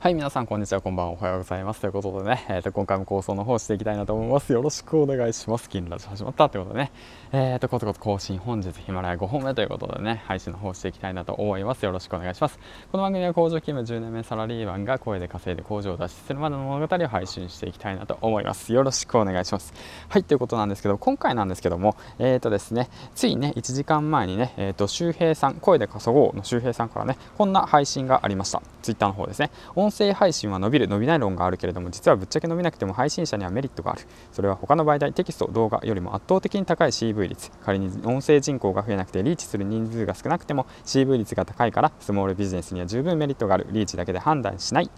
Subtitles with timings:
[0.00, 0.80] はい皆さんこんにちは。
[0.80, 1.12] こんばんは。
[1.12, 1.82] おはようございます。
[1.82, 4.50] ということでね、えー、と今回も構想の方していきたいなと思います。
[4.50, 5.68] よろしくお願いします。
[5.68, 6.92] 金ラジオ始まったということでね。
[7.32, 11.84] えーとコツコツ更新本日ヒマラヤ5本目ということでね配信の方していきたいなと思います。
[11.84, 12.58] よろしくお願いします。
[12.90, 18.72] この番組は工場勤務10年目サラリーマンが声で稼いで工場を脱出するまでの物語を配信していきたいなと思います。
[18.72, 19.74] よろしくお願いします。
[20.08, 28.62] はいということなんですけど今回なんですけどもえーとですねついね1時間前にねえーと周平さん声で稼ごうの周平さんからねこんな配信がありました。
[28.80, 29.50] ツイッターの方ですね。
[29.90, 34.02] 音声配信は伸びる伸びない論があるけれども実はぶっちゃけ伸びなくても配信者にはメリットがある。
[34.30, 37.50] それは他の媒体テキスト動画よりも圧倒的に高い CV 率。
[37.64, 44.90] 仮に音声人口が増えなくてリーチする人数が少なくても CV 率が高いからスモールビジネスには十分メリットがあるリーチだけで判断しない。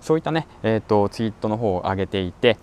[0.00, 2.56] そういったね、えーと、ツイートの方を上げていて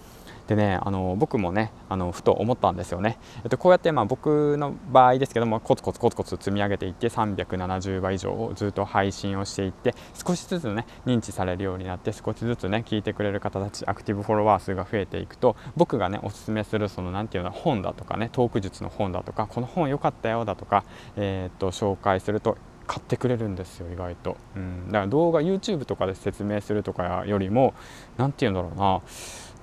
[0.48, 20.86] でねあの僕もねあのふと思ったんですよね、えっと、こうやってまあ僕の場合ですけどもコツコツコツコツ積み上げていって370倍以上をずっと配信をしていって少しずつね認知されるようになって少しずつね聞いてくれる方たちアクティブフォロワー数が増えていくと僕がねおすすめするその何て言うの本だとかねトーク術の本だとかこの本良かったよだとか、
[21.18, 22.58] えー、っと紹介すると
[22.88, 27.74] 買ってくれるんですよ意外と、うん、だから動画 YouTube とかで説明するとかよりも
[28.18, 29.02] 何て言うんだろうな。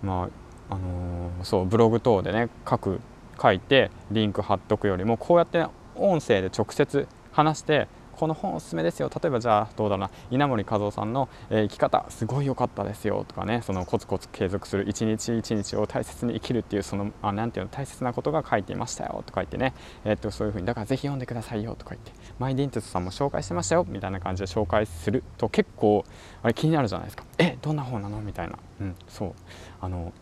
[0.03, 3.01] まああのー、そうブログ等でね書く
[3.41, 9.11] 書いてリンク貼っとくよりもこうやって音声で直接話してこの本おすすめですよ。
[9.13, 10.09] 例えばじゃあどうだな。
[10.31, 13.61] 稲森和夫さんの、えー、生き方すごい良かったですよとかね。
[13.63, 22.13] そのコツコツ継続する一日一日を大切に生きるっていうそのあなていうの大切なことが書いていましたよとか言ってね、えー、っとそういうふうにだからぜひ読んでくださいよとか言って。
[22.39, 26.05] マイディンテスさんも紹介してましたよみたいな感じで紹介すると結構
[26.45, 27.25] あれ気になるじゃないですか。
[27.39, 28.21] えどんな本なの？
[28.21, 29.33] みたいな、うん、そう。
[29.81, 30.13] あの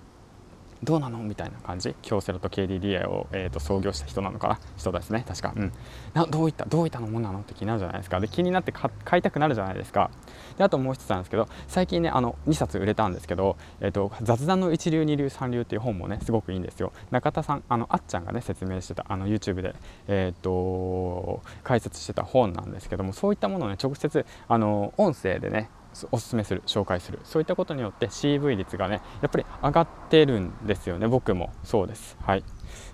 [0.82, 1.18] どうなの？
[1.18, 1.94] みたいな感じ。
[2.02, 4.58] 京セラと KDDI を、えーと、創業した人なのかな？
[4.76, 5.24] 人ですね。
[5.26, 5.72] 確か、うん、
[6.12, 6.64] などういった？
[6.64, 7.40] どういったのものなの？
[7.40, 8.18] って気になるじゃないですか。
[8.20, 10.10] で気になって買いたくなるじゃないですか。
[10.58, 16.92] であともう一つなんですけど最近ねあの2冊売れたんですけど、えーと、雑談の一流二流三流っていう本もねすごくいいんですよ。
[17.10, 19.74] 中田さんあのあっちゃんがね説明してたあの YouTube で、
[20.08, 25.70] えーと解説してた本なんですけどもそういったものをね直接あの音声でね
[26.10, 27.20] おすすめする紹介する。
[27.24, 31.08] そういったことによって CV 率がねやっぱり上がってるんですよね。
[31.08, 32.16] 僕もそうです。
[32.22, 32.44] はい。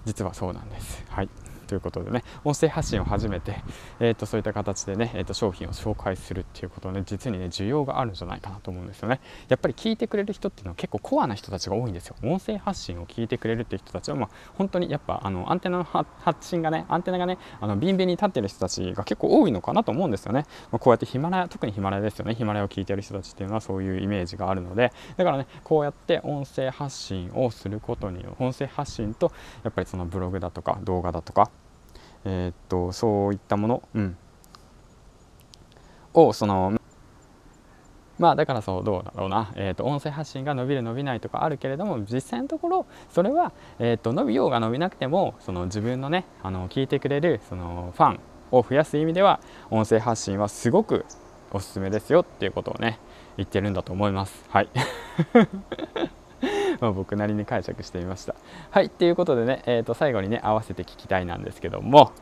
[0.05, 1.05] 実はそうなんです。
[1.09, 1.29] はい。
[1.69, 3.63] ということでね音声発信を始めて、
[4.01, 9.21] えーと、そういった形でね、えーと、商品を紹介するっていうことね実にね需要があるんじゃないかなと思うんですよね。
[9.49, 12.17] やっぱり聞いてくれる人っていうのは結構コアな人たちが多いんですよ。
[12.25, 22.35] 音声発信を聞いてくれるっていう人たちは、まあ、本当にやっぱあのアンテナの発信がねアンテナがねあのビンビンに立ってる人たちが結構多いのかなと思うんですよね、まあ、こうやってヒマラヤ特にヒマラヤですよね。
[22.35, 24.93] ヒマラヤを聞いてる人たちっていうのはそういうイメージがあるので。
[25.17, 31.51] だからねこうやって音声発信をすることによる音声発信とやっぱりそのブログだとか動画だとか
[32.31, 34.17] えー、っとそういったもの、うん、
[36.13, 36.79] をその
[38.19, 49.41] まあだからそうどうだろうな、えー、と音声発信が伸びる伸びないとかあるけれども実際のところそれは、えー、と伸びようが伸びなくてもその自分のねあの聞いてくれるそのファンを増やす意味では
[49.71, 51.07] 音声発信はすごく
[51.51, 52.99] おすすめですよっていうことをね
[53.39, 54.45] 言ってるんだと思います。
[54.51, 54.69] はい
[56.81, 58.35] まあ、僕なりに解釈してみました。
[58.71, 62.13] はい、ということでね、えー、と最後にね合わせて聞きたいなんですけども。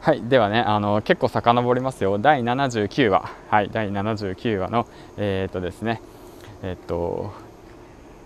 [0.00, 2.18] はいではねあの結構遡りますよ。
[2.18, 3.30] 第79話。
[3.50, 6.00] はい第79話のえっ、ー、とですね。
[6.62, 7.32] えっ、ー、と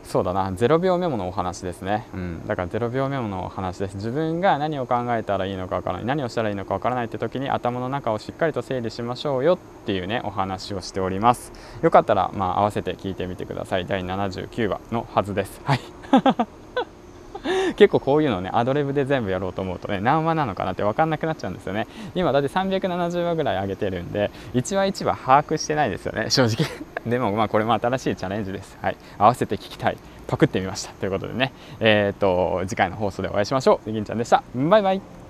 [0.04, 0.50] そうだな。
[0.50, 3.94] 0秒メモのお話ですね、うん、だから0秒メモのお話です。
[3.94, 6.04] 自分が何を考えたらいいのかわからない。
[6.04, 11.52] 何をしたらいいのかわからないって時に頭の中をしっかりと整理しましょうよっていうねお話をしております。
[11.82, 13.86] よかったらまあ合わせて聞いてみてください。
[13.86, 15.60] 第79話のはずです。
[15.64, 15.80] はい。
[17.76, 21.86] 結構こういうのねアドレブで全部やろうと思うとね何話なのかなって分かんなくなっちゃうんですよね。
[22.14, 26.66] 今だって370話ぐらい上げてるんで1話1話把握してないですよね正直。
[27.06, 28.78] でもまあこれも新しいチャレンジです。
[28.80, 28.96] はい。
[29.18, 29.96] 合わせて聞きたい。
[30.26, 30.92] パクってみました。
[30.92, 31.52] ということでね。
[31.80, 33.90] えー、と次回の放送でお会いしましょう。
[33.90, 34.42] 銀ちゃんでした。
[34.54, 35.21] バイバイ。